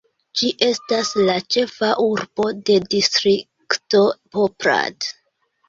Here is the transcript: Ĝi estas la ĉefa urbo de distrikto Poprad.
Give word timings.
Ĝi 0.39 0.47
estas 0.67 1.11
la 1.27 1.35
ĉefa 1.57 1.91
urbo 2.07 2.47
de 2.71 2.79
distrikto 2.95 4.03
Poprad. 4.39 5.11